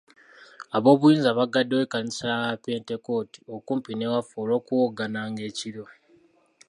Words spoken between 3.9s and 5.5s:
n'ewaffe olw'okuwoggananga